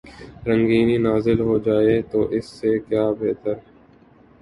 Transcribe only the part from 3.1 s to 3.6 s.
بہتر۔